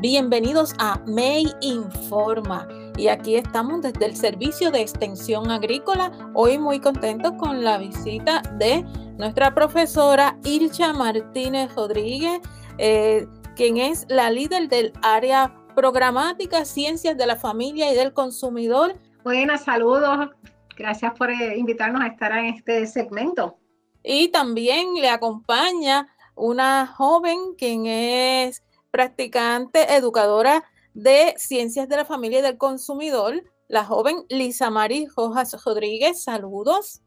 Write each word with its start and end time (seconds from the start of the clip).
Bienvenidos 0.00 0.74
a 0.78 1.02
May 1.06 1.44
Informa. 1.60 2.68
Y 2.96 3.08
aquí 3.08 3.34
estamos 3.34 3.82
desde 3.82 4.06
el 4.06 4.14
Servicio 4.14 4.70
de 4.70 4.80
Extensión 4.80 5.50
Agrícola. 5.50 6.12
Hoy 6.34 6.56
muy 6.56 6.78
contentos 6.78 7.32
con 7.32 7.64
la 7.64 7.78
visita 7.78 8.42
de 8.58 8.84
nuestra 9.16 9.52
profesora 9.56 10.38
Ilcha 10.44 10.92
Martínez 10.92 11.74
Rodríguez, 11.74 12.40
eh, 12.78 13.26
quien 13.56 13.78
es 13.78 14.06
la 14.08 14.30
líder 14.30 14.68
del 14.68 14.92
área 15.02 15.52
programática 15.74 16.64
Ciencias 16.64 17.16
de 17.16 17.26
la 17.26 17.34
Familia 17.34 17.92
y 17.92 17.96
del 17.96 18.12
Consumidor. 18.12 18.96
Buenas, 19.24 19.64
saludos. 19.64 20.30
Gracias 20.76 21.12
por 21.18 21.28
eh, 21.28 21.58
invitarnos 21.58 22.02
a 22.02 22.06
estar 22.06 22.30
en 22.38 22.54
este 22.54 22.86
segmento. 22.86 23.58
Y 24.04 24.28
también 24.28 24.94
le 24.94 25.08
acompaña 25.08 26.06
una 26.36 26.86
joven 26.86 27.56
quien 27.58 27.86
es 27.86 28.62
practicante, 28.90 29.94
educadora 29.94 30.64
de 30.94 31.34
Ciencias 31.36 31.88
de 31.88 31.96
la 31.96 32.04
Familia 32.04 32.40
y 32.40 32.42
del 32.42 32.58
Consumidor, 32.58 33.42
la 33.68 33.84
joven 33.84 34.24
Lisa 34.28 34.70
Mari 34.70 35.06
Rojas 35.16 35.56
Rodríguez. 35.64 36.22
Saludos. 36.22 37.02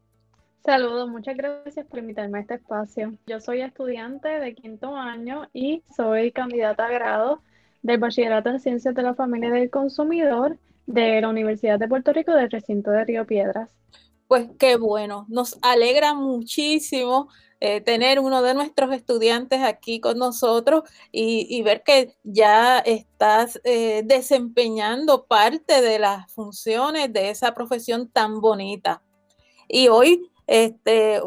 Saludos, 0.64 1.08
muchas 1.08 1.36
gracias 1.36 1.84
por 1.86 1.98
invitarme 1.98 2.38
a 2.38 2.40
este 2.42 2.54
espacio. 2.54 3.14
Yo 3.26 3.40
soy 3.40 3.62
estudiante 3.62 4.28
de 4.28 4.54
quinto 4.54 4.96
año 4.96 5.48
y 5.52 5.82
soy 5.96 6.30
candidata 6.30 6.86
a 6.86 6.90
grado 6.90 7.42
del 7.82 7.98
Bachillerato 7.98 8.48
en 8.50 8.60
Ciencias 8.60 8.94
de 8.94 9.02
la 9.02 9.14
Familia 9.14 9.48
y 9.48 9.52
del 9.52 9.70
Consumidor 9.70 10.56
de 10.86 11.20
la 11.20 11.28
Universidad 11.28 11.80
de 11.80 11.88
Puerto 11.88 12.12
Rico 12.12 12.32
del 12.32 12.50
recinto 12.50 12.92
de 12.92 13.04
Río 13.04 13.26
Piedras. 13.26 13.70
Pues 14.28 14.48
qué 14.58 14.76
bueno, 14.76 15.26
nos 15.28 15.58
alegra 15.62 16.14
muchísimo 16.14 17.28
eh, 17.64 17.80
tener 17.80 18.18
uno 18.18 18.42
de 18.42 18.54
nuestros 18.54 18.92
estudiantes 18.92 19.62
aquí 19.62 20.00
con 20.00 20.18
nosotros 20.18 20.82
y, 21.12 21.62
ver 21.62 21.84
que 21.84 22.16
ya 22.24 22.80
estás 22.80 23.60
eh, 23.62 24.02
desempeñando 24.04 25.26
parte 25.26 25.80
de 25.80 26.00
las 26.00 26.28
funciones 26.32 27.12
de 27.12 27.30
esa 27.30 27.54
profesión 27.54 28.08
tan 28.08 28.40
bonita. 28.40 29.00
Y 29.68 29.86
hoy 29.86 30.28
este, 30.48 31.20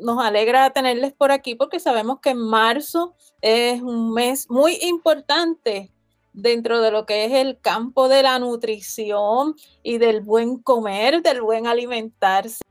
nos 0.00 0.18
alegra 0.24 0.68
tenerles 0.70 1.12
por 1.12 1.30
aquí 1.30 1.54
porque 1.54 1.78
sabemos 1.78 2.18
que 2.18 2.34
marzo 2.34 3.14
es 3.40 3.80
un 3.82 4.12
mes 4.12 4.50
muy 4.50 4.76
importante 4.82 5.92
dentro 6.32 6.80
de 6.80 6.90
lo 6.90 7.06
que 7.06 7.26
es 7.26 7.32
el 7.34 7.60
campo 7.60 8.08
de 8.08 8.24
la 8.24 8.36
nutrición 8.40 9.54
y 9.84 9.98
del 9.98 10.22
buen 10.22 10.58
comer, 10.58 11.22
del 11.22 11.40
buen 11.40 11.68
alimentarse 11.68 12.64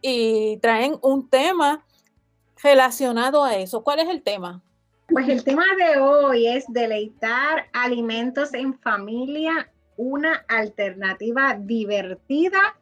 y 0.00 0.58
traen 0.58 0.96
un 1.02 1.28
tema 1.28 1.84
relacionado 2.62 3.44
a 3.44 3.56
eso. 3.56 3.82
¿Cuál 3.82 4.00
es 4.00 4.08
el 4.08 4.22
tema? 4.22 4.62
Pues 5.08 5.28
el 5.28 5.42
tema 5.42 5.64
de 5.76 6.00
hoy 6.00 6.46
es 6.46 6.64
deleitar 6.68 7.66
alimentos 7.72 8.54
en 8.54 8.78
familia, 8.78 9.70
una 9.96 10.44
alternativa 10.48 11.56
divertida 11.58 12.76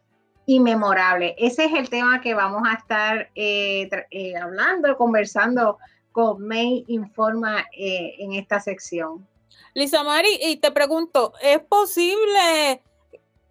y 0.45 0.59
memorable. 0.59 1.35
Ese 1.37 1.65
es 1.65 1.73
el 1.73 1.89
tema 1.89 2.21
que 2.21 2.33
vamos 2.33 2.63
a 2.67 2.73
estar 2.73 3.29
eh, 3.35 3.89
eh, 4.11 4.35
hablando, 4.35 4.95
conversando 4.97 5.77
con 6.11 6.45
May 6.45 6.85
Informa 6.87 7.65
eh, 7.75 8.15
en 8.19 8.33
esta 8.33 8.59
sección. 8.59 9.27
Lisa 9.73 10.03
Mari, 10.03 10.39
y 10.41 10.57
te 10.57 10.71
pregunto, 10.71 11.33
¿es 11.41 11.59
posible 11.59 12.81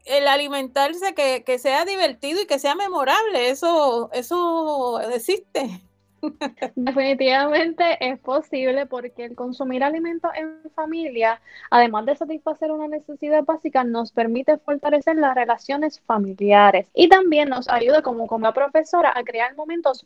el 0.05 0.29
alimentarse 0.29 1.15
que, 1.15 1.45
que, 1.45 1.59
sea 1.59 1.85
divertido 1.85 2.43
y 2.43 2.47
que 2.47 2.59
sea 2.59 2.75
memorable, 2.75 3.51
eso, 3.51 4.11
eso 4.13 5.01
existe. 5.13 5.83
Definitivamente 6.75 7.97
es 8.01 8.19
posible 8.19 8.87
porque 8.87 9.27
el 9.27 9.35
consumir 9.35 9.85
alimentos 9.85 10.31
en 10.35 10.61
familia, 10.75 11.41
además 11.71 12.07
de 12.07 12.17
satisfacer 12.17 12.71
una 12.71 12.89
necesidad 12.89 13.45
básica, 13.45 13.85
nos 13.85 14.13
permite 14.13 14.59
fortalecer 14.59 15.17
las 15.17 15.35
relaciones 15.35 16.01
familiares 16.01 16.89
y 16.95 17.09
también 17.09 17.49
nos 17.49 17.69
ayuda 17.69 18.03
como, 18.03 18.27
como 18.27 18.53
profesora 18.53 19.13
a 19.15 19.23
crear 19.23 19.55
momentos 19.55 20.05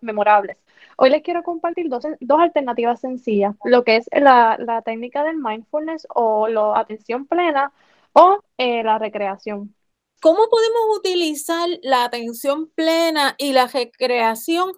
memorables. 0.00 0.56
Hoy 0.96 1.10
les 1.10 1.22
quiero 1.22 1.42
compartir 1.42 1.88
dos, 1.88 2.04
dos 2.20 2.40
alternativas 2.40 3.00
sencillas, 3.00 3.54
lo 3.64 3.84
que 3.84 3.96
es 3.96 4.08
la, 4.12 4.56
la 4.58 4.82
técnica 4.82 5.24
del 5.24 5.36
mindfulness 5.36 6.06
o 6.14 6.48
la 6.48 6.78
atención 6.78 7.26
plena 7.26 7.72
o 8.18 8.42
eh, 8.56 8.82
la 8.82 8.98
recreación. 8.98 9.74
¿Cómo 10.20 10.48
podemos 10.50 10.98
utilizar 10.98 11.68
la 11.82 12.04
atención 12.04 12.68
plena 12.70 13.36
y 13.38 13.52
la 13.52 13.68
recreación 13.68 14.72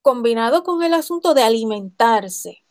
combinado 0.00 0.62
con 0.62 0.82
el 0.84 0.94
asunto 0.94 1.34
de 1.34 1.42
alimentarse? 1.42 2.64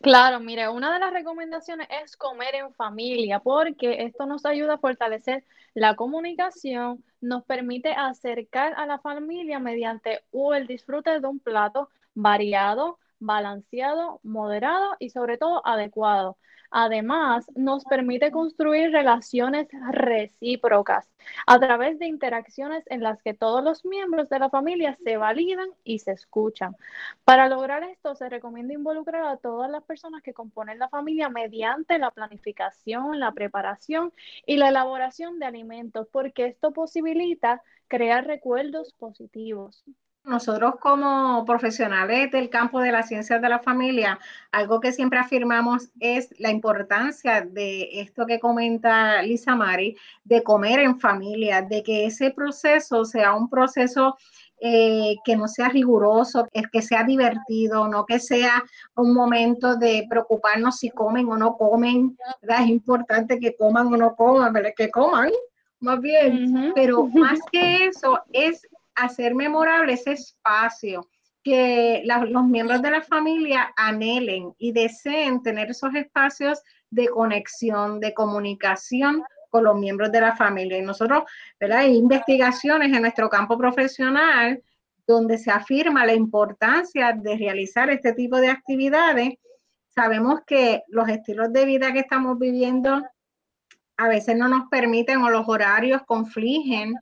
Claro, 0.00 0.40
mire, 0.40 0.68
una 0.68 0.94
de 0.94 1.00
las 1.00 1.12
recomendaciones 1.12 1.88
es 2.02 2.16
comer 2.16 2.54
en 2.54 2.72
familia 2.72 3.40
porque 3.40 4.04
esto 4.04 4.24
nos 4.24 4.46
ayuda 4.46 4.74
a 4.74 4.78
fortalecer 4.78 5.44
la 5.74 5.94
comunicación, 5.96 7.04
nos 7.20 7.44
permite 7.44 7.92
acercar 7.92 8.72
a 8.76 8.86
la 8.86 8.98
familia 8.98 9.58
mediante 9.58 10.22
el 10.32 10.66
disfrute 10.66 11.20
de 11.20 11.26
un 11.26 11.38
plato 11.38 11.90
variado, 12.14 12.98
balanceado, 13.18 14.20
moderado 14.22 14.96
y 14.98 15.10
sobre 15.10 15.38
todo 15.38 15.66
adecuado. 15.66 16.36
Además, 16.70 17.46
nos 17.54 17.84
permite 17.84 18.30
construir 18.30 18.90
relaciones 18.90 19.68
recíprocas 19.92 21.08
a 21.46 21.58
través 21.58 21.98
de 21.98 22.06
interacciones 22.06 22.84
en 22.86 23.02
las 23.02 23.22
que 23.22 23.34
todos 23.34 23.62
los 23.62 23.84
miembros 23.84 24.28
de 24.28 24.38
la 24.38 24.50
familia 24.50 24.96
se 25.04 25.16
validan 25.16 25.68
y 25.84 26.00
se 26.00 26.12
escuchan. 26.12 26.76
Para 27.24 27.48
lograr 27.48 27.84
esto, 27.84 28.14
se 28.14 28.28
recomienda 28.28 28.74
involucrar 28.74 29.24
a 29.24 29.36
todas 29.36 29.70
las 29.70 29.84
personas 29.84 30.22
que 30.22 30.34
componen 30.34 30.78
la 30.78 30.88
familia 30.88 31.28
mediante 31.28 31.98
la 31.98 32.10
planificación, 32.10 33.20
la 33.20 33.32
preparación 33.32 34.12
y 34.44 34.56
la 34.56 34.68
elaboración 34.68 35.38
de 35.38 35.46
alimentos, 35.46 36.08
porque 36.10 36.46
esto 36.46 36.72
posibilita 36.72 37.62
crear 37.88 38.26
recuerdos 38.26 38.92
positivos. 38.94 39.84
Nosotros 40.26 40.74
como 40.80 41.44
profesionales 41.44 42.32
del 42.32 42.50
campo 42.50 42.80
de 42.80 42.90
las 42.90 43.06
ciencias 43.06 43.40
de 43.40 43.48
la 43.48 43.60
familia, 43.60 44.18
algo 44.50 44.80
que 44.80 44.90
siempre 44.90 45.20
afirmamos 45.20 45.88
es 46.00 46.34
la 46.40 46.50
importancia 46.50 47.42
de 47.42 48.00
esto 48.00 48.26
que 48.26 48.40
comenta 48.40 49.22
Lisa 49.22 49.54
Mari, 49.54 49.96
de 50.24 50.42
comer 50.42 50.80
en 50.80 50.98
familia, 50.98 51.62
de 51.62 51.84
que 51.84 52.06
ese 52.06 52.32
proceso 52.32 53.04
sea 53.04 53.34
un 53.34 53.48
proceso 53.48 54.16
eh, 54.60 55.14
que 55.24 55.36
no 55.36 55.46
sea 55.46 55.68
riguroso, 55.68 56.48
que 56.72 56.82
sea 56.82 57.04
divertido, 57.04 57.86
no 57.86 58.04
que 58.04 58.18
sea 58.18 58.64
un 58.96 59.14
momento 59.14 59.76
de 59.76 60.06
preocuparnos 60.10 60.78
si 60.78 60.90
comen 60.90 61.28
o 61.28 61.36
no 61.36 61.56
comen. 61.56 62.18
Es 62.42 62.66
importante 62.66 63.38
que 63.38 63.54
coman 63.54 63.86
o 63.94 63.96
no 63.96 64.16
coman, 64.16 64.56
que 64.76 64.90
coman 64.90 65.30
más 65.78 66.00
bien, 66.00 66.72
pero 66.74 67.06
más 67.06 67.38
que 67.52 67.86
eso 67.86 68.18
es 68.32 68.66
hacer 68.96 69.34
memorable 69.34 69.92
ese 69.92 70.12
espacio, 70.12 71.08
que 71.44 72.02
los 72.04 72.44
miembros 72.44 72.82
de 72.82 72.90
la 72.90 73.02
familia 73.02 73.72
anhelen 73.76 74.52
y 74.58 74.72
deseen 74.72 75.42
tener 75.42 75.70
esos 75.70 75.94
espacios 75.94 76.60
de 76.90 77.08
conexión, 77.08 78.00
de 78.00 78.12
comunicación 78.12 79.22
con 79.50 79.64
los 79.64 79.78
miembros 79.78 80.10
de 80.10 80.20
la 80.20 80.34
familia. 80.34 80.78
Y 80.78 80.82
nosotros, 80.82 81.22
¿verdad? 81.60 81.78
Hay 81.78 81.96
investigaciones 81.96 82.92
en 82.92 83.02
nuestro 83.02 83.28
campo 83.28 83.56
profesional 83.56 84.60
donde 85.06 85.38
se 85.38 85.52
afirma 85.52 86.04
la 86.04 86.14
importancia 86.14 87.12
de 87.12 87.36
realizar 87.36 87.90
este 87.90 88.12
tipo 88.12 88.38
de 88.38 88.48
actividades. 88.48 89.34
Sabemos 89.94 90.40
que 90.46 90.82
los 90.88 91.08
estilos 91.08 91.52
de 91.52 91.64
vida 91.64 91.92
que 91.92 92.00
estamos 92.00 92.38
viviendo 92.38 93.04
a 93.98 94.08
veces 94.08 94.36
no 94.36 94.48
nos 94.48 94.68
permiten 94.68 95.22
o 95.22 95.30
los 95.30 95.48
horarios 95.48 96.02
confligen 96.06 96.94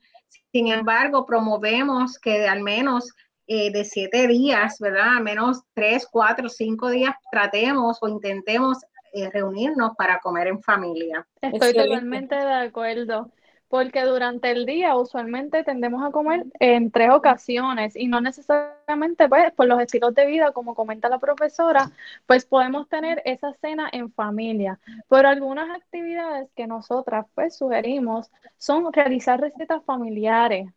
sin 0.55 0.69
embargo, 0.69 1.27
promovemos 1.27 2.17
que 2.17 2.47
al 2.47 2.63
menos 2.63 3.13
eh, 3.49 3.73
de 3.73 3.85
siete 3.85 4.29
días, 4.29 4.79
¿verdad? 4.79 5.17
Al 5.17 5.25
menos 5.25 5.65
tres, 5.75 6.07
cuatro, 6.09 6.49
cinco 6.49 6.91
días 6.91 7.13
tratemos 7.33 7.99
o 8.01 8.07
intentemos 8.07 8.79
eh, 9.13 9.29
reunirnos 9.33 9.97
para 9.97 10.21
comer 10.21 10.47
en 10.47 10.63
familia. 10.63 11.27
Estoy 11.41 11.75
totalmente 11.75 12.37
de 12.37 12.53
acuerdo 12.53 13.33
porque 13.69 14.03
durante 14.05 14.51
el 14.51 14.67
día 14.67 14.97
usualmente 14.97 15.65
tendemos 15.65 16.03
a 16.05 16.11
comer 16.13 16.45
en 16.61 16.91
tres 16.91 17.11
ocasiones 17.11 17.97
y 17.97 18.07
no 18.09 18.21
necesariamente 18.21 19.29
pues 19.29 19.53
por 19.53 19.67
los 19.67 19.81
estilos 19.81 20.15
de 20.15 20.27
vida, 20.27 20.53
como 20.53 20.75
comenta 20.75 21.09
la 21.09 21.19
profesora, 21.19 21.91
pues 22.27 22.45
podemos 22.47 22.89
tener 22.89 23.23
esa 23.25 23.53
cena 23.55 23.89
en 23.93 24.13
familia. 24.13 24.79
Pero 25.09 25.29
algunas 25.29 25.71
actividades 25.71 26.49
que 26.55 26.67
nosotras 26.67 27.27
pues 27.35 27.57
sugerimos 27.57 28.31
son 28.59 28.93
realizar 28.93 29.41
recetas 29.41 29.85
familiares, 29.85 30.69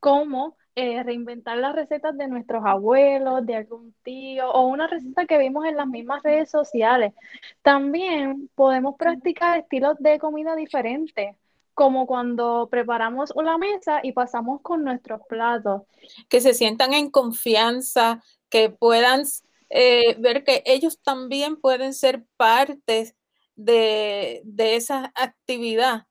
como 0.00 0.56
eh, 0.76 1.02
reinventar 1.02 1.56
las 1.58 1.74
recetas 1.74 2.16
de 2.16 2.28
nuestros 2.28 2.64
abuelos, 2.64 3.44
de 3.46 3.56
algún 3.56 3.94
tío 4.02 4.50
o 4.50 4.66
una 4.68 4.86
receta 4.86 5.26
que 5.26 5.38
vimos 5.38 5.64
en 5.66 5.76
las 5.76 5.86
mismas 5.88 6.22
redes 6.22 6.50
sociales. 6.50 7.14
También 7.62 8.50
podemos 8.54 8.96
practicar 8.96 9.58
estilos 9.58 9.96
de 9.98 10.18
comida 10.18 10.54
diferentes 10.54 11.36
como 11.76 12.06
cuando 12.06 12.68
preparamos 12.70 13.32
una 13.36 13.58
mesa 13.58 14.00
y 14.02 14.12
pasamos 14.12 14.62
con 14.62 14.82
nuestros 14.82 15.20
platos. 15.28 15.82
Que 16.30 16.40
se 16.40 16.54
sientan 16.54 16.94
en 16.94 17.10
confianza, 17.10 18.22
que 18.48 18.70
puedan 18.70 19.24
eh, 19.68 20.16
ver 20.18 20.42
que 20.42 20.62
ellos 20.64 20.98
también 21.02 21.56
pueden 21.56 21.92
ser 21.92 22.24
partes 22.38 23.14
de, 23.56 24.40
de 24.44 24.76
esa 24.76 25.12
actividad. 25.14 26.06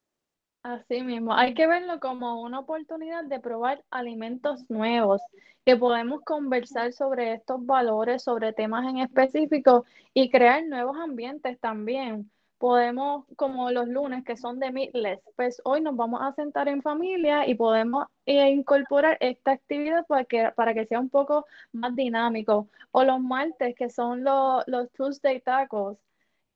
Así 0.61 1.01
mismo, 1.01 1.33
hay 1.33 1.55
que 1.55 1.65
verlo 1.65 1.99
como 1.99 2.43
una 2.43 2.59
oportunidad 2.59 3.23
de 3.23 3.39
probar 3.39 3.83
alimentos 3.89 4.69
nuevos, 4.69 5.19
que 5.65 5.75
podemos 5.75 6.21
conversar 6.21 6.93
sobre 6.93 7.33
estos 7.33 7.65
valores, 7.65 8.21
sobre 8.21 8.53
temas 8.53 8.87
en 8.87 8.99
específico 8.99 9.83
y 10.13 10.29
crear 10.29 10.63
nuevos 10.63 10.95
ambientes 10.97 11.59
también. 11.59 12.29
Podemos, 12.57 13.25
como 13.35 13.69
los 13.71 13.87
lunes 13.87 14.23
que 14.23 14.37
son 14.37 14.59
de 14.59 14.71
Meatless, 14.71 15.19
pues 15.35 15.61
hoy 15.65 15.81
nos 15.81 15.95
vamos 15.95 16.21
a 16.21 16.33
sentar 16.33 16.67
en 16.67 16.81
familia 16.81 17.47
y 17.47 17.55
podemos 17.55 18.07
eh, 18.25 18.49
incorporar 18.49 19.17
esta 19.19 19.51
actividad 19.51 20.05
para 20.07 20.23
que, 20.25 20.51
para 20.55 20.73
que 20.73 20.85
sea 20.85 20.99
un 20.99 21.09
poco 21.09 21.45
más 21.73 21.95
dinámico. 21.95 22.67
O 22.91 23.03
los 23.03 23.19
martes 23.19 23.75
que 23.75 23.89
son 23.89 24.23
los, 24.23 24.63
los 24.67 24.89
Tuesday 24.91 25.41
tacos 25.41 25.97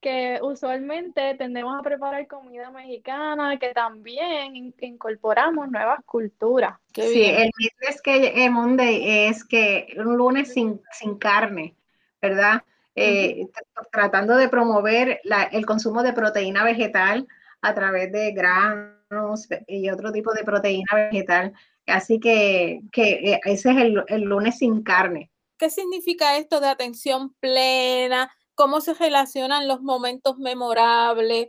que 0.02 0.40
usualmente 0.42 1.36
tendemos 1.36 1.78
a 1.78 1.84
preparar 1.84 2.26
comida 2.28 2.72
mexicana, 2.72 3.58
que 3.60 3.74
también 3.74 4.74
incorporamos 4.80 5.70
nuevas 5.70 6.04
culturas. 6.06 6.78
sí, 6.94 7.24
el 7.26 7.52
es 7.82 8.02
que 8.02 8.46
el 8.46 8.52
Monday 8.52 9.28
es 9.28 9.44
que 9.44 9.94
un 9.98 10.18
lunes 10.18 10.54
sin, 10.54 10.80
carne, 11.20 11.76
¿verdad? 12.22 12.64
Eh, 13.00 13.48
tratando 13.92 14.36
de 14.36 14.50
promover 14.50 15.22
el 15.52 15.66
consumo 15.66 16.04
de 16.04 16.14
proteína 16.14 16.64
vegetal 16.64 17.28
a 17.62 17.74
través 17.74 18.12
de 18.12 18.32
granos 18.32 19.48
y 19.68 19.90
otro 19.90 20.12
tipo 20.12 20.34
de 20.34 20.44
proteína 20.44 20.94
vegetal. 20.96 21.54
Así 21.88 22.20
que, 22.20 22.82
eh, 22.96 23.40
ese 23.46 23.72
es 23.72 23.78
el, 23.78 24.04
el 24.08 24.22
lunes 24.22 24.58
sin 24.58 24.84
carne. 24.84 25.32
¿Qué 25.58 25.70
significa 25.70 26.38
esto 26.38 26.60
de 26.60 26.68
atención 26.68 27.34
plena? 27.40 28.32
cómo 28.60 28.82
se 28.82 28.94
relacionan 28.94 29.70
los 29.70 29.82
momentos 29.82 30.38
memorables, 30.38 31.48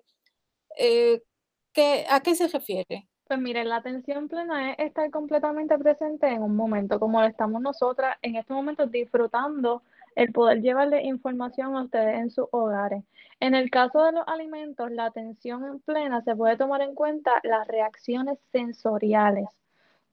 eh, 0.78 1.20
¿a 2.08 2.20
qué 2.20 2.36
se 2.36 2.46
refiere? 2.46 3.08
Pues 3.26 3.40
mire, 3.40 3.64
la 3.64 3.76
atención 3.78 4.28
plena 4.28 4.70
es 4.70 4.78
estar 4.78 5.10
completamente 5.10 5.76
presente 5.76 6.28
en 6.28 6.40
un 6.40 6.54
momento, 6.54 7.00
como 7.00 7.20
estamos 7.24 7.60
nosotras 7.60 8.16
en 8.22 8.36
estos 8.36 8.54
momentos 8.54 8.92
disfrutando 8.92 9.82
el 10.20 10.32
poder 10.32 10.60
llevarle 10.60 11.02
información 11.04 11.76
a 11.76 11.84
ustedes 11.84 12.18
en 12.18 12.30
sus 12.30 12.46
hogares. 12.52 13.04
En 13.40 13.54
el 13.54 13.70
caso 13.70 14.04
de 14.04 14.12
los 14.12 14.24
alimentos, 14.26 14.90
la 14.90 15.06
atención 15.06 15.64
en 15.64 15.80
plena 15.80 16.22
se 16.22 16.36
puede 16.36 16.56
tomar 16.56 16.82
en 16.82 16.94
cuenta 16.94 17.40
las 17.42 17.66
reacciones 17.66 18.38
sensoriales 18.52 19.48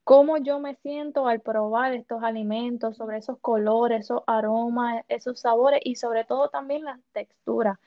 cómo 0.08 0.38
yo 0.38 0.62
me 0.62 0.76
siento 0.76 1.28
al 1.28 1.42
probar 1.42 1.94
estos 1.94 2.24
alimentos, 2.24 2.96
sobre 2.96 3.18
esos 3.18 3.40
colores, 3.40 4.06
esos 4.06 4.22
aromas, 4.26 5.04
esos 5.10 5.42
sabores 5.42 5.82
y 5.84 5.96
sobre 5.96 6.24
todo 6.24 6.48
también 6.48 6.86
las 6.86 7.02
texturas. 7.12 7.78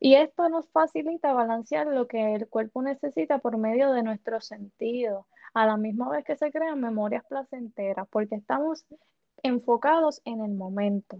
Y 0.00 0.14
esto 0.14 0.48
nos 0.48 0.66
facilita 0.70 1.34
balancear 1.34 1.86
lo 1.86 2.06
que 2.06 2.34
el 2.34 2.48
cuerpo 2.48 2.80
necesita 2.80 3.40
por 3.40 3.58
medio 3.58 3.92
de 3.92 4.02
nuestros 4.02 4.46
sentidos, 4.46 5.26
a 5.52 5.66
la 5.66 5.76
misma 5.76 6.08
vez 6.08 6.24
que 6.24 6.36
se 6.36 6.50
crean 6.50 6.80
memorias 6.80 7.26
placenteras, 7.28 8.08
porque 8.08 8.36
estamos 8.36 8.86
enfocados 9.42 10.22
en 10.24 10.40
el 10.40 10.52
momento. 10.54 11.18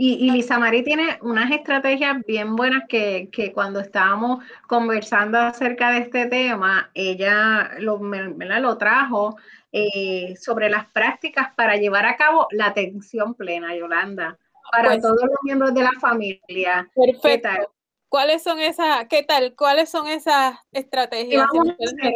Y, 0.00 0.14
y 0.24 0.30
Lisa 0.30 0.60
Marie 0.60 0.84
tiene 0.84 1.18
unas 1.22 1.50
estrategias 1.50 2.24
bien 2.24 2.54
buenas 2.54 2.84
que, 2.88 3.28
cuando 3.52 3.80
estábamos 3.80 4.44
conversando 4.68 5.38
acerca 5.38 5.90
de 5.90 5.98
este 5.98 6.26
tema, 6.26 6.88
ella 6.94 7.72
lo, 7.80 7.98
lo 7.98 8.78
trajo 8.78 9.36
eh, 9.72 10.36
sobre 10.36 10.70
las 10.70 10.86
prácticas 10.86 11.52
para 11.56 11.74
llevar 11.74 12.06
a 12.06 12.16
cabo 12.16 12.46
la 12.52 12.66
atención 12.66 13.34
plena, 13.34 13.74
Yolanda, 13.74 14.38
para 14.70 14.90
pues 14.90 15.02
todos 15.02 15.20
los 15.20 15.38
miembros 15.42 15.74
de 15.74 15.82
la 15.82 15.92
familia. 16.00 16.88
Perfecto. 16.94 17.74
¿Cuáles 18.08 18.44
son 18.44 18.60
esas, 18.60 19.04
qué 19.08 19.24
tal? 19.24 19.56
¿Cuáles 19.56 19.90
son 19.90 20.06
esas 20.06 20.60
estrategias? 20.70 21.44
Vamos 21.52 21.74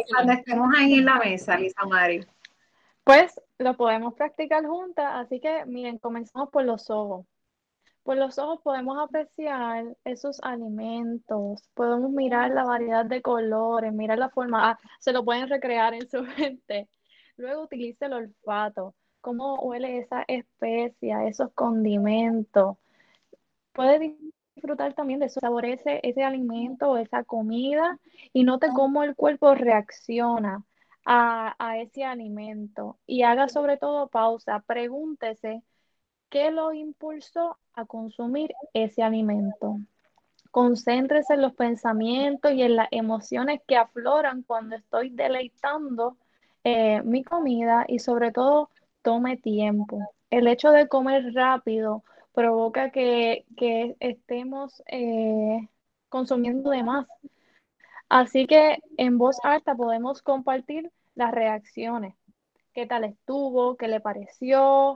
cuando 0.09 0.31
estemos 0.31 0.69
ahí 0.77 0.99
en 0.99 1.05
la 1.05 1.19
mesa, 1.19 1.57
Lisa 1.57 1.85
Mari. 1.85 2.25
Pues 3.03 3.41
lo 3.57 3.75
podemos 3.75 4.13
practicar 4.13 4.65
juntas, 4.65 5.05
así 5.15 5.41
que 5.41 5.65
miren, 5.65 5.97
comenzamos 5.97 6.47
por 6.49 6.63
los 6.63 6.89
ojos. 6.89 7.25
Por 8.03 8.17
los 8.17 8.37
ojos 8.37 8.59
podemos 8.61 8.97
apreciar 9.01 9.85
esos 10.03 10.39
alimentos, 10.43 11.69
podemos 11.73 12.11
mirar 12.11 12.51
la 12.51 12.65
variedad 12.65 13.05
de 13.05 13.21
colores, 13.21 13.93
mirar 13.93 14.17
la 14.19 14.29
forma, 14.29 14.71
ah, 14.71 14.79
se 14.99 15.13
lo 15.13 15.23
pueden 15.23 15.47
recrear 15.49 15.93
en 15.93 16.09
su 16.09 16.21
mente. 16.37 16.89
Luego 17.37 17.63
utilice 17.63 18.05
el 18.05 18.13
olfato, 18.13 18.95
cómo 19.21 19.55
huele 19.61 19.99
esa 19.99 20.23
especia, 20.27 21.25
esos 21.27 21.53
condimentos. 21.53 22.77
Puede 23.73 24.17
disfrutar 24.55 24.93
también 24.93 25.19
de 25.19 25.29
su 25.29 25.39
sabor 25.39 25.65
ese, 25.65 25.99
ese 26.03 26.23
alimento 26.23 26.91
o 26.91 26.97
esa 26.97 27.23
comida 27.23 27.99
y 28.33 28.43
note 28.43 28.67
cómo 28.75 29.03
el 29.03 29.15
cuerpo 29.15 29.55
reacciona 29.55 30.63
a, 31.05 31.55
a 31.59 31.79
ese 31.79 32.03
alimento. 32.03 32.99
Y 33.07 33.23
haga 33.23 33.49
sobre 33.49 33.77
todo 33.77 34.09
pausa, 34.09 34.59
pregúntese 34.67 35.63
qué 36.33 36.49
lo 36.49 36.73
impulsó 36.73 37.59
a 37.75 37.85
consumir 37.85 38.55
ese 38.73 39.03
alimento. 39.03 39.77
Concéntrese 40.49 41.35
en 41.35 41.43
los 41.43 41.53
pensamientos 41.53 42.51
y 42.53 42.63
en 42.63 42.75
las 42.75 42.87
emociones 42.89 43.61
que 43.67 43.77
afloran 43.77 44.41
cuando 44.41 44.75
estoy 44.75 45.11
deleitando 45.11 46.17
eh, 46.63 47.03
mi 47.03 47.23
comida 47.23 47.85
y 47.87 47.99
sobre 47.99 48.31
todo 48.31 48.71
tome 49.03 49.37
tiempo. 49.37 49.99
El 50.31 50.47
hecho 50.47 50.71
de 50.71 50.87
comer 50.87 51.35
rápido 51.35 52.03
provoca 52.33 52.89
que, 52.89 53.45
estemos 53.99 54.81
eh, 54.87 55.69
consumiendo 56.09 56.71
de 56.71 56.81
más. 56.81 57.05
Así 58.09 58.47
que 58.47 58.79
en 58.97 59.19
voz 59.19 59.37
alta 59.43 59.75
podemos 59.75 60.23
compartir 60.23 60.91
las 61.13 61.31
reacciones. 61.31 62.15
¿Qué 62.73 62.87
tal 62.87 63.03
estuvo? 63.03 63.77
¿Qué 63.77 63.87
le 63.87 63.99
pareció? 63.99 64.95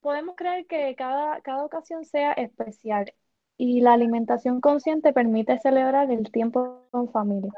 Podemos 0.00 0.36
creer 0.36 0.66
que 0.66 0.94
cada, 0.96 1.40
cada 1.42 1.64
ocasión 1.64 2.04
sea 2.04 2.32
especial 2.32 3.12
y 3.56 3.82
la 3.82 3.92
alimentación 3.92 4.60
consciente 4.62 5.12
permite 5.12 5.58
celebrar 5.58 6.10
el 6.10 6.32
tiempo 6.32 6.86
con 6.90 7.10
familia. 7.10 7.52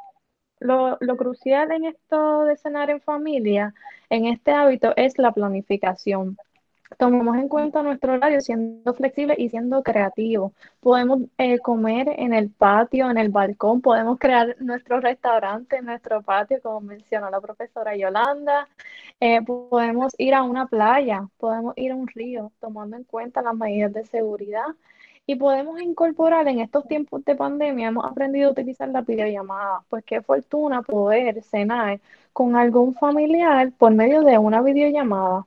Lo, 0.59 0.99
crucial 1.17 1.71
en 1.73 1.85
esto 1.85 2.45
de 2.45 2.57
cenar 2.57 2.91
en 2.91 3.01
familia, 3.01 3.75
en 4.11 4.27
este 4.27 4.51
hábito, 4.53 4.93
es 4.97 5.19
la 5.19 5.33
planificación. 5.33 6.37
Tomemos 6.99 7.37
en 7.37 7.49
cuenta 7.49 7.83
nuestro 7.83 8.15
horario 8.15 8.41
siendo 8.41 8.95
flexible 8.95 9.35
y 9.39 9.49
siendo 9.49 9.83
creativo. 9.83 10.53
Podemos 10.81 11.21
eh, 11.39 11.59
comer 11.59 12.09
en 12.17 12.35
el 12.35 12.51
patio, 12.51 13.11
en 13.11 13.19
el 13.19 13.31
balcón, 13.31 13.81
podemos 13.81 14.19
crear 14.19 14.57
nuestro 14.61 15.01
restaurante 15.01 15.77
en 15.77 15.87
nuestro 15.87 16.23
patio, 16.23 16.61
como 16.63 16.81
mencionó 16.81 17.31
la 17.31 17.41
profesora 17.41 17.97
Yolanda. 17.97 18.69
Eh, 19.21 19.43
podemos 19.43 20.15
ir 20.19 20.35
a 20.35 20.43
una 20.43 20.67
playa, 20.67 21.29
podemos 21.39 21.75
ir 21.77 21.93
a 21.93 21.97
un 21.97 22.09
río, 22.09 22.53
tomando 22.61 22.97
en 22.97 23.05
cuenta 23.05 23.43
las 23.43 23.55
medidas 23.55 23.93
de 23.93 24.05
seguridad 24.07 24.67
y 25.27 25.37
podemos 25.37 25.81
incorporar 25.81 26.49
en 26.49 26.61
estos 26.61 26.87
tiempos 26.89 27.25
de 27.25 27.37
pandemia, 27.37 27.89
hemos 27.89 28.05
aprendido 28.05 28.49
a 28.49 28.53
utilizar 28.53 28.89
la 28.89 29.03
videollamada. 29.03 29.83
Pues 29.89 30.05
qué 30.05 30.21
fortuna 30.23 30.83
poder 30.83 31.43
cenar 31.45 32.01
con 32.33 32.57
algún 32.57 32.95
familiar 32.95 33.73
por 33.79 33.93
medio 33.95 34.23
de 34.23 34.39
una 34.39 34.63
videollamada. 34.63 35.47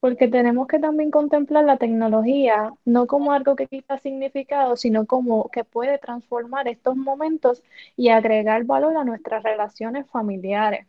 Porque 0.00 0.28
tenemos 0.28 0.66
que 0.66 0.78
también 0.78 1.10
contemplar 1.10 1.64
la 1.64 1.76
tecnología 1.76 2.72
no 2.84 3.06
como 3.06 3.32
algo 3.32 3.54
que 3.56 3.66
quita 3.66 3.98
significado, 3.98 4.76
sino 4.76 5.06
como 5.06 5.50
que 5.50 5.64
puede 5.64 5.98
transformar 5.98 6.68
estos 6.68 6.96
momentos 6.96 7.62
y 7.96 8.08
agregar 8.08 8.64
valor 8.64 8.96
a 8.96 9.04
nuestras 9.04 9.42
relaciones 9.42 10.08
familiares. 10.10 10.86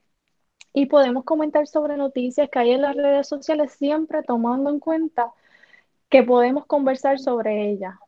Y 0.74 0.86
podemos 0.88 1.26
comentar 1.26 1.68
sobre 1.68 1.98
noticias 1.98 2.50
que 2.50 2.60
hay 2.60 2.72
en 2.72 2.82
las 2.84 2.96
redes 2.96 3.28
sociales, 3.28 3.74
siempre 3.74 4.24
tomando 4.24 4.70
en 4.70 4.80
cuenta 4.80 5.34
que 6.10 6.24
podemos 6.24 6.66
conversar 6.66 7.20
sobre 7.20 7.70
ella. 7.72 8.00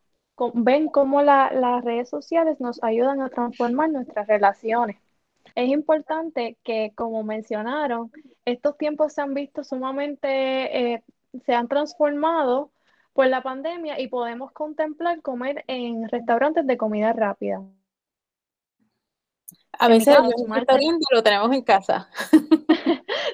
Ven 0.53 0.89
cómo 0.89 1.21
las 1.21 1.83
redes 1.83 2.09
sociales 2.09 2.59
nos 2.61 2.83
ayudan 2.83 3.21
a 3.21 3.29
transformar 3.29 3.89
nuestras 3.91 4.27
relaciones. 4.27 4.97
Es 5.55 5.69
importante 5.69 6.57
que, 6.63 6.93
como 6.95 7.23
mencionaron, 7.23 8.11
estos 8.45 8.77
tiempos 8.77 9.13
se 9.13 9.21
han 9.21 9.33
visto 9.33 9.63
sumamente, 9.63 10.93
eh, 10.93 11.03
se 11.45 11.53
han 11.53 11.67
transformado 11.67 12.71
por 13.13 13.27
la 13.27 13.41
pandemia 13.41 13.99
y 13.99 14.07
podemos 14.07 14.51
contemplar 14.51 15.21
comer 15.21 15.63
en 15.67 16.09
restaurantes 16.09 16.65
de 16.65 16.77
comida 16.77 17.13
rápida. 17.13 17.61
A 19.79 19.87
veces 19.87 20.15
lo 21.11 21.23
tenemos 21.23 21.51
en 21.53 21.61
casa. 21.63 22.09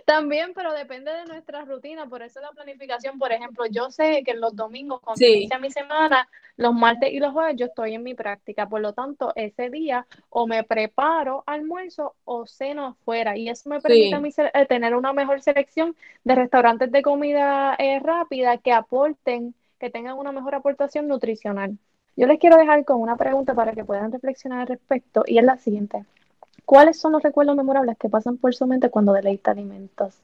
También, 0.09 0.53
pero 0.55 0.73
depende 0.73 1.11
de 1.11 1.25
nuestra 1.25 1.63
rutina, 1.65 2.07
por 2.07 2.23
eso 2.23 2.41
la 2.41 2.49
planificación, 2.49 3.19
por 3.19 3.31
ejemplo, 3.31 3.67
yo 3.67 3.91
sé 3.91 4.23
que 4.25 4.33
los 4.33 4.55
domingos, 4.55 5.01
cuando 5.01 5.23
inicia 5.23 5.59
mi 5.59 5.69
semana, 5.69 6.27
los 6.57 6.73
martes 6.73 7.13
y 7.13 7.19
los 7.19 7.31
jueves 7.31 7.57
yo 7.57 7.67
estoy 7.67 7.93
en 7.93 8.01
mi 8.01 8.15
práctica, 8.15 8.67
por 8.67 8.81
lo 8.81 8.93
tanto, 8.93 9.31
ese 9.35 9.69
día 9.69 10.07
o 10.29 10.47
me 10.47 10.63
preparo 10.63 11.43
almuerzo 11.45 12.15
o 12.25 12.47
ceno 12.47 12.87
afuera 12.87 13.37
y 13.37 13.49
eso 13.49 13.69
me 13.69 13.79
permite 13.81 14.15
a 14.15 14.19
mí 14.19 14.31
eh, 14.35 14.65
tener 14.65 14.95
una 14.95 15.13
mejor 15.13 15.43
selección 15.43 15.95
de 16.23 16.33
restaurantes 16.33 16.91
de 16.91 17.03
comida 17.03 17.75
eh, 17.77 17.99
rápida 17.99 18.57
que 18.57 18.71
aporten 18.71 19.53
que 19.79 19.91
tengan 19.91 20.17
una 20.17 20.31
mejor 20.31 20.55
aportación 20.55 21.07
nutricional. 21.07 21.77
Yo 22.15 22.25
les 22.25 22.39
quiero 22.39 22.57
dejar 22.57 22.83
con 22.83 22.99
una 22.99 23.15
pregunta 23.15 23.53
para 23.53 23.73
que 23.73 23.85
puedan 23.85 24.11
reflexionar 24.11 24.61
al 24.61 24.67
respecto 24.69 25.23
y 25.27 25.37
es 25.37 25.43
la 25.43 25.57
siguiente. 25.57 26.03
¿Cuáles 26.69 26.99
son 26.99 27.13
los 27.13 27.23
recuerdos 27.23 27.55
memorables 27.55 27.97
que 27.97 28.09
pasan 28.09 28.37
por 28.37 28.53
su 28.53 28.67
mente 28.67 28.91
cuando 28.91 29.11
deleita 29.11 29.49
alimentos? 29.49 30.21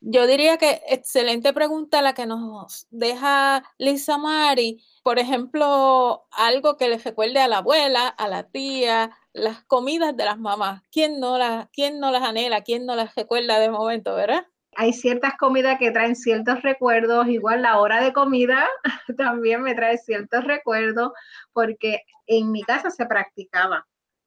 Yo 0.00 0.26
diría 0.26 0.56
que 0.56 0.82
excelente 0.88 1.52
pregunta 1.52 2.02
la 2.02 2.12
que 2.12 2.26
nos 2.26 2.88
deja 2.90 3.62
Lisa 3.78 4.18
Mari. 4.18 4.82
Por 5.04 5.20
ejemplo, 5.20 6.24
algo 6.32 6.76
que 6.76 6.88
les 6.88 7.04
recuerde 7.04 7.38
a 7.38 7.46
la 7.46 7.58
abuela, 7.58 8.08
a 8.08 8.26
la 8.26 8.42
tía, 8.42 9.16
las 9.32 9.62
comidas 9.62 10.16
de 10.16 10.24
las 10.24 10.40
mamás. 10.40 10.82
¿Quién 10.90 11.20
no 11.20 11.38
las, 11.38 11.68
quién 11.70 12.00
no 12.00 12.10
las 12.10 12.24
anhela? 12.24 12.62
¿Quién 12.62 12.84
no 12.84 12.96
las 12.96 13.14
recuerda 13.14 13.60
de 13.60 13.70
momento, 13.70 14.16
verdad? 14.16 14.44
hay 14.76 14.92
ciertas 14.92 15.36
comidas 15.36 15.78
que 15.78 15.92
traen 15.92 16.16
ciertos 16.16 16.62
recuerdos, 16.62 17.28
igual 17.28 17.62
la 17.62 17.78
hora 17.78 18.02
de 18.02 18.12
comida 18.12 18.68
también 19.16 19.62
me 19.62 19.76
trae 19.76 19.98
ciertos 19.98 20.42
recuerdos, 20.42 21.12
porque 21.52 22.00
en 22.26 22.50
mi 22.50 22.64
casa 22.64 22.90
se 22.90 23.06
practicaba 23.06 23.86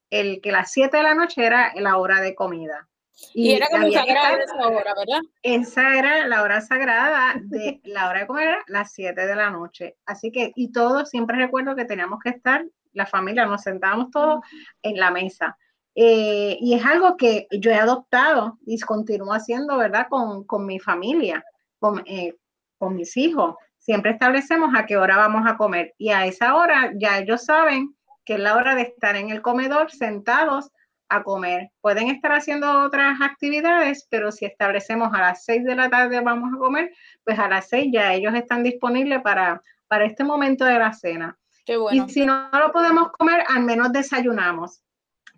el 0.10 0.42
que 0.42 0.52
las 0.52 0.72
7 0.72 0.96
de 0.96 1.04
la 1.04 1.16
noche 1.16 1.46
era 1.46 1.74
la 1.76 1.98
hora 1.98 2.22
de 2.22 2.36
comida. 2.36 2.88
Y, 3.34 3.52
era 3.52 3.68
como 3.72 3.92
sagrada 3.92 4.38
esa 4.38 4.68
hora, 4.68 4.94
¿verdad? 4.96 5.22
Esa 5.42 5.98
era 5.98 6.28
la 6.28 6.44
hora 6.44 6.62
sagrada 6.62 7.34
de 7.42 7.82
la 7.84 8.10
hora 8.10 8.22
de 8.22 8.28
comer, 8.28 8.48
era 8.50 8.64
las 8.68 8.94
7 8.94 9.26
de 9.26 9.36
la 9.36 9.50
noche. 9.50 9.98
Así 10.06 10.32
que, 10.32 10.52
y 10.56 10.72
todos, 10.72 11.10
siempre 11.10 11.38
recuerdo 11.38 11.76
que 11.76 11.86
teníamos 11.86 12.20
que 12.20 12.30
estar, 12.30 12.66
la 12.94 13.06
familia, 13.06 13.46
nos 13.46 13.64
sentábamos 13.64 14.12
todos 14.12 14.40
en 14.82 15.00
la 15.00 15.12
mesa. 15.12 15.58
Eh, 15.96 16.58
y 16.62 16.76
es 16.76 16.86
algo 16.86 17.18
que 17.18 17.48
yo 17.52 17.72
he 17.72 17.76
adoptado 17.76 18.60
y 18.66 18.80
continúo 18.80 19.34
haciendo, 19.34 19.78
¿verdad? 19.78 20.08
Con, 20.10 20.44
con 20.44 20.66
mi 20.66 20.80
familia, 20.80 21.44
con, 21.80 22.04
eh, 22.06 22.36
con 22.78 22.96
mis 22.96 23.18
hijos. 23.18 23.56
Siempre 23.80 24.12
establecemos 24.12 24.76
a 24.76 24.86
qué 24.86 24.98
hora 24.98 25.18
vamos 25.18 25.50
a 25.50 25.58
comer 25.58 25.96
y 25.98 26.10
a 26.10 26.26
esa 26.26 26.56
hora 26.56 26.92
ya 26.96 27.18
ellos 27.18 27.46
saben 27.46 27.97
que 28.28 28.34
es 28.34 28.40
la 28.40 28.56
hora 28.56 28.76
de 28.76 28.82
estar 28.84 29.16
en 29.16 29.30
el 29.30 29.42
comedor 29.42 29.90
sentados 29.90 30.70
a 31.10 31.24
comer. 31.24 31.72
Pueden 31.80 32.10
estar 32.10 32.34
haciendo 32.34 32.84
otras 32.84 33.22
actividades, 33.22 34.06
pero 34.10 34.34
si 34.34 34.44
establecemos 34.44 35.14
a 35.14 35.20
las 35.20 35.46
seis 35.46 35.64
de 35.64 35.76
la 35.76 35.90
tarde 35.90 36.20
vamos 36.20 36.52
a 36.54 36.58
comer, 36.60 36.92
pues 37.24 37.40
a 37.40 37.48
las 37.48 37.70
seis 37.70 37.90
ya 37.92 38.14
ellos 38.14 38.36
están 38.36 38.64
disponibles 38.64 39.22
para, 39.22 39.62
para 39.88 40.06
este 40.06 40.26
momento 40.26 40.66
de 40.66 40.78
la 40.78 40.92
cena. 40.92 41.40
Y 41.66 42.02
si 42.10 42.26
no 42.26 42.50
lo 42.52 42.72
podemos 42.74 43.12
comer, 43.12 43.44
al 43.48 43.64
menos 43.64 43.92
desayunamos 43.94 44.84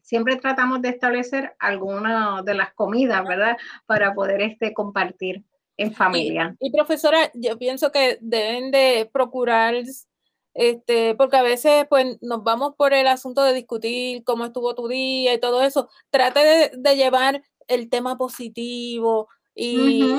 siempre 0.01 0.37
tratamos 0.37 0.81
de 0.81 0.89
establecer 0.89 1.55
alguna 1.59 2.41
de 2.41 2.55
las 2.55 2.73
comidas, 2.73 3.23
¿verdad? 3.27 3.55
Para 3.85 4.15
poder 4.15 4.41
este, 4.41 4.73
compartir 4.73 5.43
en 5.77 5.93
familia. 5.93 6.55
Y, 6.59 6.71
profesora, 6.71 7.29
yo 7.35 7.59
pienso 7.59 7.91
que 7.91 8.17
deben 8.19 8.71
de 8.71 9.07
procurar, 9.13 9.75
este, 10.59 11.15
porque 11.15 11.37
a 11.37 11.41
veces 11.41 11.85
pues 11.89 12.17
nos 12.19 12.43
vamos 12.43 12.75
por 12.75 12.93
el 12.93 13.07
asunto 13.07 13.43
de 13.43 13.53
discutir 13.53 14.25
cómo 14.25 14.43
estuvo 14.43 14.75
tu 14.75 14.89
día 14.89 15.33
y 15.33 15.39
todo 15.39 15.63
eso. 15.63 15.87
Trate 16.09 16.71
de, 16.75 16.95
llevar 16.97 17.41
el 17.69 17.89
tema 17.89 18.17
positivo 18.17 19.29
y 19.55 20.13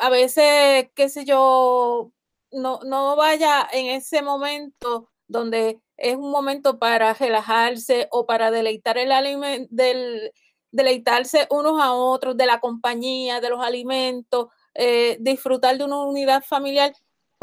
a 0.00 0.08
veces, 0.08 0.88
qué 0.94 1.10
sé 1.10 1.26
yo, 1.26 2.10
no, 2.52 2.80
no 2.86 3.16
vaya 3.16 3.68
en 3.70 3.88
ese 3.88 4.22
momento 4.22 5.10
donde 5.28 5.78
es 5.98 6.16
un 6.16 6.30
momento 6.30 6.78
para 6.78 7.12
relajarse 7.12 8.08
o 8.12 8.24
para 8.24 8.50
deleitar 8.50 8.96
el 8.96 9.12
alimento, 9.12 9.68
del, 9.70 10.32
deleitarse 10.72 11.48
unos 11.50 11.82
a 11.82 11.92
otros, 11.92 12.34
de 12.34 12.46
la 12.46 12.60
compañía, 12.60 13.42
de 13.42 13.50
los 13.50 13.62
alimentos, 13.62 14.46
eh, 14.72 15.18
disfrutar 15.20 15.76
de 15.76 15.84
una 15.84 16.02
unidad 16.02 16.42
familiar. 16.42 16.94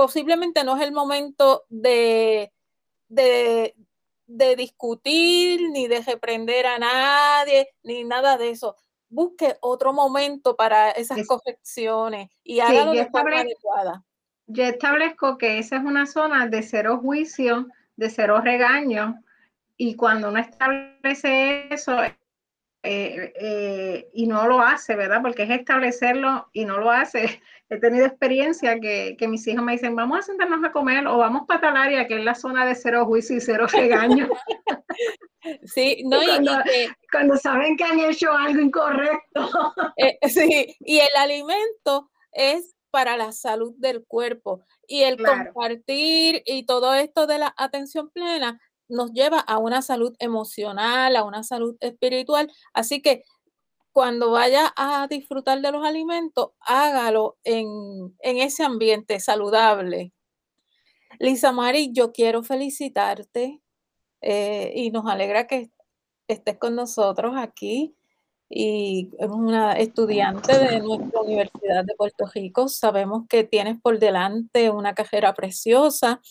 Posiblemente 0.02 0.64
no 0.64 0.76
es 0.78 0.82
el 0.82 0.94
momento 0.94 1.66
de, 1.70 2.52
de, 3.08 3.76
discutir, 4.58 5.70
ni 5.70 5.88
de 5.88 6.02
reprender 6.02 6.66
a 6.66 6.80
nadie, 6.80 7.68
ni 7.84 8.04
nada 8.04 8.36
de 8.36 8.50
eso. 8.50 8.76
Busque 9.10 9.58
otro 9.62 9.94
momento 9.94 10.56
para 10.56 10.90
esas 10.90 11.28
correcciones 11.28 12.32
y 12.44 12.62
hágalo 12.62 12.94
de 12.94 13.12
forma 13.12 13.42
adecuada. 13.42 14.04
Yo 14.48 14.64
establezco 14.64 15.38
que 15.38 15.60
esa 15.60 15.78
es 15.78 15.84
una 15.84 16.08
zona 16.08 16.48
de 16.48 16.64
cero 16.64 16.98
juicio, 17.00 17.68
de 17.96 18.10
cero 18.10 18.42
regaño. 18.42 19.24
Y 19.78 19.96
cuando 19.96 20.30
uno 20.30 20.40
establece 20.40 21.72
eso 21.72 22.02
eh, 22.04 22.14
eh, 22.84 24.10
y 24.16 24.26
no 24.26 24.48
lo 24.48 24.62
hace, 24.62 24.96
¿verdad? 24.96 25.22
Porque 25.22 25.44
es 25.44 25.52
establecerlo 25.52 26.50
y 26.54 26.66
no 26.66 26.80
lo 26.80 26.90
hace. 26.90 27.40
He 27.72 27.80
tenido 27.80 28.06
experiencia 28.06 28.78
que, 28.82 29.16
mis 29.30 29.48
hijos 29.48 29.64
me 29.64 29.72
dicen, 29.72 29.96
vamos 29.96 30.20
a 30.20 30.22
sentarnos 30.24 30.62
a 30.62 30.74
comer 30.74 31.08
o 31.08 31.18
vamos 31.18 31.44
para 31.48 31.62
tal 31.62 31.78
área, 31.78 32.06
que 32.06 32.18
es 32.18 32.26
la 32.26 32.36
zona 32.36 32.66
de 32.66 32.76
cero 32.76 33.06
juicio 33.06 33.38
y 33.38 33.40
cero 33.40 33.66
regaño. 33.72 34.28
Sí, 35.64 36.04
no, 36.04 36.18
cuando, 36.22 36.52
cuando, 37.10 37.38
saben 37.38 37.78
que 37.78 37.86
han 37.86 37.98
hecho 38.02 38.30
algo 38.34 38.60
incorrecto. 38.60 39.50
Eh, 39.98 40.18
sí, 40.28 40.76
y 40.82 41.00
el 41.00 41.16
alimento 41.18 42.10
es 42.34 42.76
para 42.90 43.16
la 43.16 43.32
salud 43.32 43.74
del 43.78 44.04
cuerpo. 44.06 44.66
Y 44.86 45.04
el 45.04 45.24
compartir 45.24 46.44
y 46.46 46.66
todo 46.66 46.94
esto 46.94 47.26
de 47.26 47.38
la 47.38 47.54
atención 47.56 48.10
plena 48.10 48.60
nos 48.90 49.14
lleva 49.14 49.40
a 49.40 49.58
una 49.60 49.82
salud 49.82 50.14
emocional, 50.20 51.16
a 51.16 51.24
una 51.24 51.44
salud 51.44 51.78
espiritual. 51.80 52.52
Así 52.74 53.02
que 53.02 53.24
cuando 53.92 54.32
vaya 54.32 54.74
a 54.76 55.08
disfrutar 55.08 55.62
de 55.62 55.72
los 55.72 55.86
alimentos, 55.86 56.52
hágalo 56.62 57.38
en, 57.44 58.16
ese 58.22 58.64
ambiente 58.64 59.20
saludable. 59.20 60.14
Lisa 61.20 61.52
Mari, 61.52 61.92
yo 61.94 62.12
quiero 62.12 62.44
felicitarte 62.44 63.62
eh, 64.22 64.74
y 64.76 64.92
nos 64.92 65.06
alegra 65.08 65.48
que 65.48 65.72
estés 66.28 66.58
con 66.58 66.76
nosotros 66.76 67.36
aquí 67.38 67.96
y 68.54 69.10
es 69.18 69.30
una 69.30 69.74
estudiante 69.74 70.58
de 70.58 70.82
nuestra 70.82 71.22
Universidad 71.22 71.86
de 71.86 71.96
Puerto 71.96 72.26
Rico. 72.34 72.68
Sabemos 72.68 73.26
que 73.30 73.44
tienes 73.46 73.80
por 73.82 73.98
delante 73.98 74.70
una 74.70 74.94
carrera 74.94 75.34
preciosa. 75.34 76.22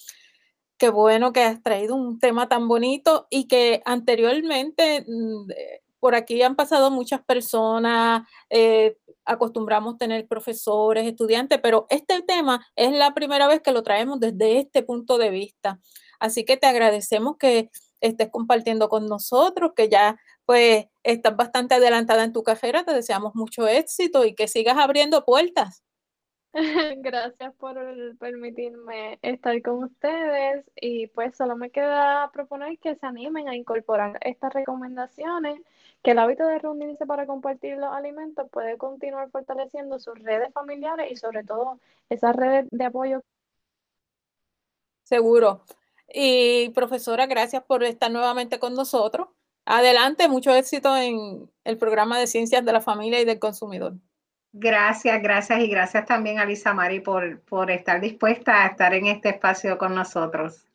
Qué 0.76 0.90
bueno 0.90 1.32
que 1.32 1.42
has 1.42 1.62
traído 1.62 1.94
un 1.94 2.18
tema 2.18 2.48
tan 2.48 2.68
bonito 2.68 3.26
y 3.30 3.48
que 3.48 3.82
anteriormente 3.86 5.04
mm, 5.06 5.50
eh, 5.50 5.82
por 6.00 6.14
aquí 6.14 6.42
han 6.42 6.56
pasado 6.56 6.90
muchas 6.90 7.22
personas, 7.22 8.26
eh, 8.48 8.96
acostumbramos 9.24 9.98
tener 9.98 10.26
profesores, 10.26 11.06
estudiantes, 11.06 11.60
pero 11.62 11.86
este 11.90 12.22
tema 12.22 12.66
es 12.74 12.92
la 12.92 13.14
primera 13.14 13.46
vez 13.46 13.60
que 13.60 13.72
lo 13.72 13.82
traemos 13.82 14.18
desde 14.18 14.58
este 14.58 14.82
punto 14.82 15.18
de 15.18 15.30
vista. 15.30 15.78
Así 16.18 16.44
que 16.44 16.56
te 16.56 16.66
agradecemos 16.66 17.36
que 17.38 17.70
estés 18.00 18.30
compartiendo 18.30 18.88
con 18.88 19.06
nosotros, 19.06 19.72
que 19.76 19.88
ya 19.88 20.18
pues 20.46 20.86
estás 21.04 21.36
bastante 21.36 21.76
adelantada 21.76 22.24
en 22.24 22.32
tu 22.32 22.42
carrera, 22.42 22.84
te 22.84 22.92
deseamos 22.92 23.34
mucho 23.34 23.68
éxito 23.68 24.24
y 24.24 24.34
que 24.34 24.48
sigas 24.48 24.78
abriendo 24.78 25.24
puertas. 25.24 25.84
Gracias 26.96 27.54
por 27.56 27.76
permitirme 28.18 29.18
estar 29.22 29.62
con 29.62 29.84
ustedes 29.84 30.64
y 30.74 31.06
pues 31.08 31.36
solo 31.36 31.56
me 31.56 31.70
queda 31.70 32.28
proponer 32.32 32.78
que 32.78 32.96
se 32.96 33.06
animen 33.06 33.48
a 33.48 33.54
incorporar 33.54 34.18
estas 34.22 34.52
recomendaciones, 34.52 35.60
que 36.02 36.10
el 36.10 36.18
hábito 36.18 36.44
de 36.46 36.58
reunirse 36.58 37.06
para 37.06 37.26
compartir 37.26 37.76
los 37.76 37.92
alimentos 37.92 38.48
puede 38.50 38.78
continuar 38.78 39.30
fortaleciendo 39.30 40.00
sus 40.00 40.18
redes 40.18 40.52
familiares 40.52 41.12
y 41.12 41.16
sobre 41.16 41.44
todo 41.44 41.78
esas 42.08 42.34
redes 42.34 42.66
de 42.70 42.84
apoyo. 42.84 43.22
Seguro. 45.04 45.62
Y 46.12 46.70
profesora, 46.70 47.26
gracias 47.26 47.62
por 47.62 47.84
estar 47.84 48.10
nuevamente 48.10 48.58
con 48.58 48.74
nosotros. 48.74 49.28
Adelante, 49.66 50.28
mucho 50.28 50.52
éxito 50.52 50.96
en 50.96 51.48
el 51.62 51.78
programa 51.78 52.18
de 52.18 52.26
Ciencias 52.26 52.64
de 52.64 52.72
la 52.72 52.80
Familia 52.80 53.20
y 53.20 53.24
del 53.24 53.38
Consumidor. 53.38 53.94
Gracias, 54.52 55.22
gracias 55.22 55.60
y 55.60 55.68
gracias 55.68 56.06
también 56.06 56.40
a 56.40 56.44
Lisa 56.44 56.74
Mari 56.74 57.00
por, 57.00 57.40
por 57.42 57.70
estar 57.70 58.00
dispuesta 58.00 58.64
a 58.64 58.66
estar 58.66 58.92
en 58.94 59.06
este 59.06 59.28
espacio 59.28 59.78
con 59.78 59.94
nosotros. 59.94 60.66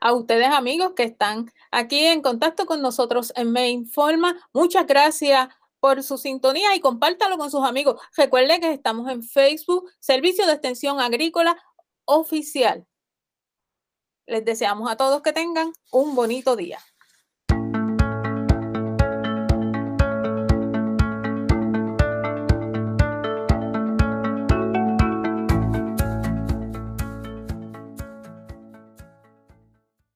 A 0.00 0.12
ustedes 0.12 0.48
amigos 0.48 0.92
que 0.94 1.04
están 1.04 1.50
aquí 1.70 2.06
en 2.06 2.22
contacto 2.22 2.66
con 2.66 2.80
nosotros 2.80 3.32
en 3.36 3.52
Me 3.52 3.68
Informa, 3.68 4.36
muchas 4.52 4.86
gracias 4.86 5.48
por 5.80 6.02
su 6.02 6.18
sintonía 6.18 6.74
y 6.74 6.80
compártalo 6.80 7.36
con 7.38 7.50
sus 7.50 7.64
amigos. 7.64 8.00
Recuerden 8.16 8.60
que 8.60 8.72
estamos 8.72 9.10
en 9.10 9.22
Facebook, 9.22 9.90
Servicio 10.00 10.46
de 10.46 10.52
Extensión 10.52 11.00
Agrícola 11.00 11.56
Oficial. 12.06 12.86
Les 14.26 14.44
deseamos 14.44 14.90
a 14.90 14.96
todos 14.96 15.22
que 15.22 15.32
tengan 15.32 15.72
un 15.92 16.14
bonito 16.14 16.56
día. 16.56 16.78